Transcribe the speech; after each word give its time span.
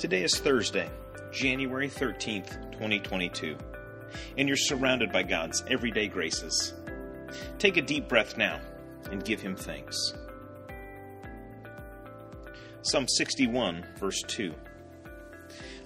Today 0.00 0.22
is 0.22 0.38
Thursday, 0.38 0.88
January 1.30 1.86
13th, 1.86 2.72
2022, 2.72 3.54
and 4.38 4.48
you're 4.48 4.56
surrounded 4.56 5.12
by 5.12 5.22
God's 5.22 5.62
everyday 5.68 6.08
graces. 6.08 6.72
Take 7.58 7.76
a 7.76 7.82
deep 7.82 8.08
breath 8.08 8.38
now 8.38 8.60
and 9.10 9.22
give 9.22 9.42
Him 9.42 9.54
thanks. 9.54 10.14
Psalm 12.80 13.06
61, 13.08 13.84
verse 13.98 14.22
2 14.22 14.54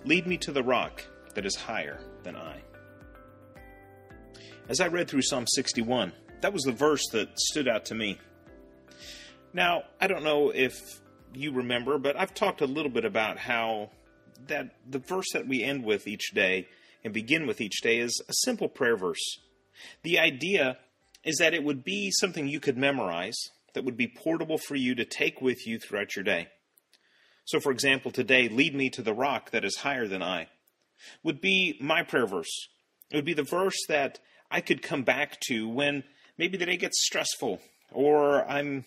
Lead 0.04 0.28
me 0.28 0.36
to 0.36 0.52
the 0.52 0.62
rock 0.62 1.02
that 1.34 1.44
is 1.44 1.56
higher 1.56 1.98
than 2.22 2.36
I. 2.36 2.60
As 4.68 4.80
I 4.80 4.86
read 4.86 5.08
through 5.08 5.22
Psalm 5.22 5.44
61, 5.48 6.12
that 6.40 6.52
was 6.52 6.62
the 6.62 6.70
verse 6.70 7.02
that 7.10 7.36
stood 7.36 7.66
out 7.66 7.86
to 7.86 7.96
me. 7.96 8.20
Now, 9.52 9.82
I 10.00 10.06
don't 10.06 10.22
know 10.22 10.50
if 10.50 11.00
you 11.34 11.50
remember, 11.50 11.98
but 11.98 12.16
I've 12.16 12.32
talked 12.32 12.60
a 12.60 12.66
little 12.68 12.92
bit 12.92 13.04
about 13.04 13.38
how 13.38 13.90
that 14.48 14.76
the 14.88 14.98
verse 14.98 15.30
that 15.32 15.46
we 15.46 15.62
end 15.62 15.84
with 15.84 16.06
each 16.06 16.32
day 16.34 16.68
and 17.02 17.12
begin 17.12 17.46
with 17.46 17.60
each 17.60 17.80
day 17.82 17.98
is 17.98 18.22
a 18.28 18.32
simple 18.32 18.68
prayer 18.68 18.96
verse. 18.96 19.38
The 20.02 20.18
idea 20.18 20.78
is 21.24 21.36
that 21.38 21.54
it 21.54 21.64
would 21.64 21.84
be 21.84 22.10
something 22.10 22.48
you 22.48 22.60
could 22.60 22.76
memorize 22.76 23.36
that 23.74 23.84
would 23.84 23.96
be 23.96 24.06
portable 24.06 24.58
for 24.58 24.76
you 24.76 24.94
to 24.94 25.04
take 25.04 25.40
with 25.40 25.66
you 25.66 25.78
throughout 25.78 26.14
your 26.16 26.24
day. 26.24 26.48
So, 27.46 27.60
for 27.60 27.72
example, 27.72 28.10
today, 28.10 28.48
lead 28.48 28.74
me 28.74 28.88
to 28.90 29.02
the 29.02 29.12
rock 29.12 29.50
that 29.50 29.64
is 29.64 29.76
higher 29.76 30.06
than 30.06 30.22
I 30.22 30.48
would 31.22 31.40
be 31.40 31.76
my 31.80 32.02
prayer 32.02 32.26
verse. 32.26 32.68
It 33.10 33.16
would 33.16 33.24
be 33.24 33.34
the 33.34 33.42
verse 33.42 33.78
that 33.88 34.20
I 34.50 34.60
could 34.60 34.82
come 34.82 35.02
back 35.02 35.40
to 35.48 35.68
when 35.68 36.04
maybe 36.38 36.56
the 36.56 36.66
day 36.66 36.76
gets 36.76 37.04
stressful 37.04 37.60
or 37.92 38.48
I'm 38.48 38.84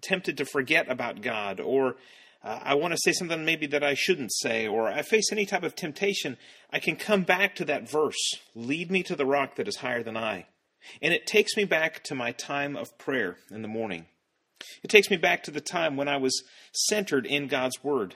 tempted 0.00 0.38
to 0.38 0.44
forget 0.44 0.90
about 0.90 1.20
God 1.20 1.60
or 1.60 1.96
uh, 2.42 2.58
I 2.62 2.74
want 2.74 2.92
to 2.92 2.98
say 3.02 3.12
something 3.12 3.44
maybe 3.44 3.66
that 3.68 3.84
I 3.84 3.94
shouldn't 3.94 4.32
say, 4.32 4.66
or 4.66 4.88
I 4.88 5.02
face 5.02 5.30
any 5.30 5.44
type 5.44 5.62
of 5.62 5.74
temptation, 5.74 6.38
I 6.72 6.78
can 6.78 6.96
come 6.96 7.22
back 7.22 7.54
to 7.56 7.64
that 7.66 7.90
verse 7.90 8.34
lead 8.54 8.90
me 8.90 9.02
to 9.04 9.16
the 9.16 9.26
rock 9.26 9.56
that 9.56 9.68
is 9.68 9.76
higher 9.76 10.02
than 10.02 10.16
I. 10.16 10.46
And 11.02 11.12
it 11.12 11.26
takes 11.26 11.56
me 11.56 11.64
back 11.64 12.02
to 12.04 12.14
my 12.14 12.32
time 12.32 12.76
of 12.76 12.96
prayer 12.96 13.36
in 13.50 13.62
the 13.62 13.68
morning. 13.68 14.06
It 14.82 14.88
takes 14.88 15.10
me 15.10 15.16
back 15.16 15.42
to 15.44 15.50
the 15.50 15.60
time 15.60 15.96
when 15.96 16.08
I 16.08 16.16
was 16.16 16.42
centered 16.72 17.26
in 17.26 17.48
God's 17.48 17.82
Word. 17.82 18.14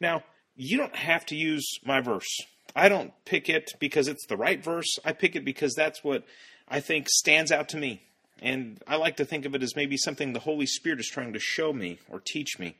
Now, 0.00 0.22
you 0.54 0.76
don't 0.76 0.96
have 0.96 1.26
to 1.26 1.36
use 1.36 1.66
my 1.84 2.00
verse. 2.00 2.28
I 2.74 2.88
don't 2.88 3.12
pick 3.24 3.48
it 3.48 3.72
because 3.80 4.08
it's 4.08 4.26
the 4.26 4.36
right 4.36 4.62
verse. 4.62 4.98
I 5.04 5.12
pick 5.12 5.34
it 5.34 5.44
because 5.44 5.74
that's 5.74 6.04
what 6.04 6.24
I 6.68 6.80
think 6.80 7.08
stands 7.08 7.50
out 7.50 7.68
to 7.70 7.76
me. 7.76 8.02
And 8.40 8.80
I 8.86 8.96
like 8.96 9.16
to 9.16 9.24
think 9.24 9.44
of 9.44 9.54
it 9.54 9.62
as 9.62 9.74
maybe 9.74 9.96
something 9.96 10.32
the 10.32 10.40
Holy 10.40 10.66
Spirit 10.66 11.00
is 11.00 11.08
trying 11.08 11.32
to 11.32 11.40
show 11.40 11.72
me 11.72 11.98
or 12.08 12.20
teach 12.24 12.58
me. 12.58 12.76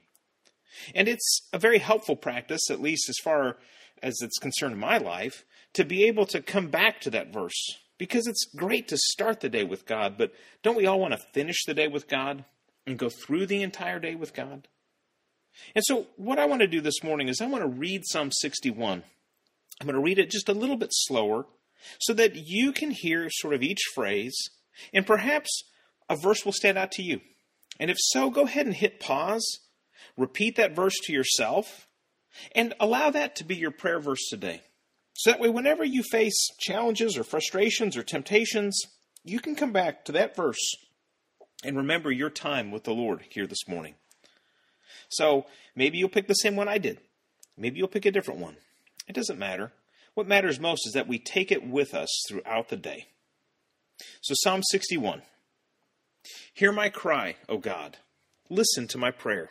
And 0.94 1.08
it's 1.08 1.48
a 1.52 1.58
very 1.58 1.78
helpful 1.78 2.16
practice, 2.16 2.70
at 2.70 2.80
least 2.80 3.08
as 3.08 3.16
far 3.22 3.56
as 4.02 4.16
it's 4.20 4.38
concerned 4.38 4.74
in 4.74 4.80
my 4.80 4.98
life, 4.98 5.44
to 5.74 5.84
be 5.84 6.04
able 6.04 6.26
to 6.26 6.40
come 6.40 6.68
back 6.68 7.00
to 7.02 7.10
that 7.10 7.32
verse. 7.32 7.76
Because 7.98 8.26
it's 8.26 8.44
great 8.56 8.86
to 8.88 8.96
start 8.96 9.40
the 9.40 9.48
day 9.48 9.64
with 9.64 9.86
God, 9.86 10.16
but 10.16 10.32
don't 10.62 10.76
we 10.76 10.86
all 10.86 11.00
want 11.00 11.14
to 11.14 11.26
finish 11.32 11.64
the 11.64 11.74
day 11.74 11.88
with 11.88 12.08
God 12.08 12.44
and 12.86 12.98
go 12.98 13.08
through 13.08 13.46
the 13.46 13.62
entire 13.62 13.98
day 13.98 14.14
with 14.14 14.34
God? 14.34 14.68
And 15.74 15.84
so, 15.84 16.06
what 16.16 16.38
I 16.38 16.46
want 16.46 16.60
to 16.60 16.68
do 16.68 16.80
this 16.80 17.02
morning 17.02 17.28
is 17.28 17.40
I 17.40 17.46
want 17.46 17.64
to 17.64 17.68
read 17.68 18.02
Psalm 18.06 18.30
61. 18.30 19.02
I'm 19.80 19.86
going 19.86 19.96
to 19.96 20.02
read 20.02 20.18
it 20.18 20.30
just 20.30 20.48
a 20.48 20.54
little 20.54 20.76
bit 20.76 20.90
slower 20.92 21.46
so 22.00 22.12
that 22.14 22.36
you 22.36 22.72
can 22.72 22.90
hear 22.92 23.28
sort 23.30 23.54
of 23.54 23.62
each 23.62 23.80
phrase, 23.94 24.36
and 24.92 25.06
perhaps 25.06 25.64
a 26.08 26.16
verse 26.16 26.44
will 26.44 26.52
stand 26.52 26.78
out 26.78 26.92
to 26.92 27.02
you. 27.02 27.20
And 27.80 27.90
if 27.90 27.96
so, 27.98 28.30
go 28.30 28.42
ahead 28.42 28.66
and 28.66 28.74
hit 28.74 29.00
pause 29.00 29.60
repeat 30.16 30.56
that 30.56 30.74
verse 30.74 30.96
to 31.04 31.12
yourself, 31.12 31.86
and 32.54 32.74
allow 32.78 33.10
that 33.10 33.36
to 33.36 33.44
be 33.44 33.56
your 33.56 33.70
prayer 33.70 34.00
verse 34.00 34.28
today. 34.28 34.62
So 35.14 35.30
that 35.30 35.40
way, 35.40 35.48
whenever 35.48 35.84
you 35.84 36.02
face 36.02 36.36
challenges 36.58 37.18
or 37.18 37.24
frustrations 37.24 37.96
or 37.96 38.02
temptations, 38.02 38.80
you 39.24 39.40
can 39.40 39.56
come 39.56 39.72
back 39.72 40.04
to 40.04 40.12
that 40.12 40.36
verse 40.36 40.76
and 41.64 41.76
remember 41.76 42.12
your 42.12 42.30
time 42.30 42.70
with 42.70 42.84
the 42.84 42.94
Lord 42.94 43.24
here 43.28 43.46
this 43.46 43.66
morning. 43.66 43.94
So 45.08 45.46
maybe 45.74 45.98
you'll 45.98 46.08
pick 46.08 46.28
the 46.28 46.34
same 46.34 46.54
one 46.54 46.68
I 46.68 46.78
did. 46.78 46.98
Maybe 47.56 47.78
you'll 47.78 47.88
pick 47.88 48.06
a 48.06 48.12
different 48.12 48.40
one. 48.40 48.56
It 49.08 49.14
doesn't 49.14 49.38
matter. 49.38 49.72
What 50.14 50.28
matters 50.28 50.60
most 50.60 50.86
is 50.86 50.92
that 50.92 51.08
we 51.08 51.18
take 51.18 51.50
it 51.50 51.66
with 51.66 51.94
us 51.94 52.08
throughout 52.28 52.68
the 52.68 52.76
day. 52.76 53.06
So, 54.20 54.34
Psalm 54.36 54.62
61 54.62 55.22
Hear 56.54 56.72
my 56.72 56.88
cry, 56.88 57.36
O 57.48 57.58
God. 57.58 57.98
Listen 58.50 58.86
to 58.88 58.98
my 58.98 59.10
prayer. 59.10 59.50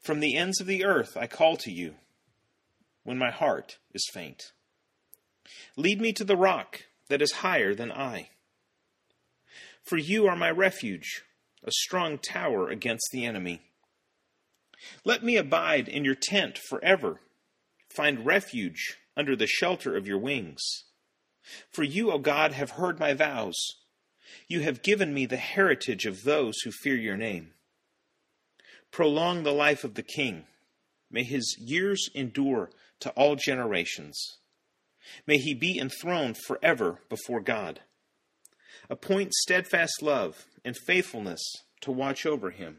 From 0.00 0.20
the 0.20 0.36
ends 0.36 0.60
of 0.60 0.66
the 0.66 0.84
earth 0.84 1.16
I 1.16 1.26
call 1.26 1.56
to 1.58 1.70
you 1.70 1.94
when 3.04 3.18
my 3.18 3.30
heart 3.30 3.78
is 3.94 4.08
faint. 4.12 4.52
Lead 5.76 6.00
me 6.00 6.12
to 6.12 6.24
the 6.24 6.36
rock 6.36 6.82
that 7.08 7.22
is 7.22 7.32
higher 7.32 7.74
than 7.74 7.92
I. 7.92 8.30
For 9.84 9.96
you 9.96 10.26
are 10.26 10.36
my 10.36 10.50
refuge, 10.50 11.22
a 11.62 11.70
strong 11.70 12.18
tower 12.18 12.68
against 12.68 13.08
the 13.12 13.24
enemy. 13.24 13.62
Let 15.04 15.24
me 15.24 15.36
abide 15.36 15.88
in 15.88 16.04
your 16.04 16.16
tent 16.16 16.58
forever, 16.58 17.20
find 17.94 18.26
refuge 18.26 18.96
under 19.16 19.36
the 19.36 19.46
shelter 19.46 19.96
of 19.96 20.06
your 20.06 20.18
wings. 20.18 20.62
For 21.70 21.84
you, 21.84 22.10
O 22.10 22.18
God, 22.18 22.52
have 22.52 22.72
heard 22.72 22.98
my 22.98 23.14
vows. 23.14 23.56
You 24.48 24.60
have 24.60 24.82
given 24.82 25.14
me 25.14 25.26
the 25.26 25.36
heritage 25.36 26.04
of 26.04 26.24
those 26.24 26.56
who 26.64 26.70
fear 26.70 26.96
your 26.96 27.16
name. 27.16 27.52
Prolong 28.90 29.42
the 29.42 29.52
life 29.52 29.84
of 29.84 29.94
the 29.94 30.02
king. 30.02 30.44
May 31.10 31.24
his 31.24 31.56
years 31.58 32.08
endure 32.14 32.70
to 33.00 33.10
all 33.10 33.36
generations. 33.36 34.38
May 35.26 35.38
he 35.38 35.54
be 35.54 35.78
enthroned 35.78 36.36
forever 36.36 37.00
before 37.08 37.40
God. 37.40 37.80
Appoint 38.88 39.34
steadfast 39.34 40.02
love 40.02 40.46
and 40.64 40.76
faithfulness 40.76 41.42
to 41.82 41.92
watch 41.92 42.26
over 42.26 42.50
him. 42.50 42.78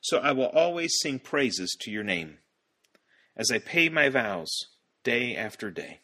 So 0.00 0.18
I 0.18 0.32
will 0.32 0.46
always 0.46 0.98
sing 1.00 1.18
praises 1.18 1.76
to 1.80 1.90
your 1.90 2.04
name 2.04 2.38
as 3.36 3.50
I 3.50 3.58
pay 3.58 3.88
my 3.88 4.08
vows 4.08 4.50
day 5.04 5.36
after 5.36 5.70
day. 5.70 6.00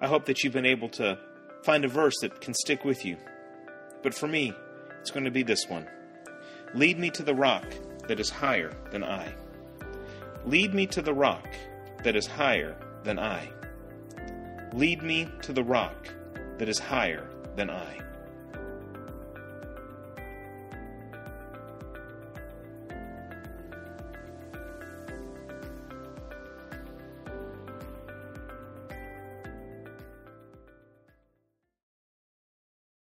I 0.00 0.08
hope 0.08 0.26
that 0.26 0.42
you've 0.42 0.52
been 0.52 0.66
able 0.66 0.88
to 0.90 1.18
find 1.64 1.84
a 1.84 1.88
verse 1.88 2.14
that 2.20 2.40
can 2.40 2.54
stick 2.54 2.84
with 2.84 3.04
you. 3.04 3.16
But 4.02 4.14
for 4.14 4.26
me, 4.26 4.52
it's 5.00 5.10
going 5.10 5.24
to 5.24 5.30
be 5.30 5.42
this 5.42 5.66
one. 5.68 5.86
Lead 6.74 6.98
me 6.98 7.08
to 7.10 7.22
the 7.22 7.34
rock 7.34 7.64
that 8.08 8.18
is 8.18 8.30
higher 8.30 8.72
than 8.90 9.04
I. 9.04 9.32
Lead 10.44 10.74
me 10.74 10.88
to 10.88 11.02
the 11.02 11.14
rock 11.14 11.46
that 12.02 12.16
is 12.16 12.26
higher 12.26 12.76
than 13.04 13.16
I. 13.16 13.48
Lead 14.72 15.02
me 15.02 15.28
to 15.42 15.52
the 15.52 15.62
rock 15.62 16.08
that 16.58 16.68
is 16.68 16.80
higher 16.80 17.30
than 17.54 17.70
I. 17.70 18.00